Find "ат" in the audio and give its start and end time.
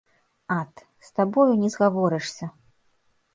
0.55-0.81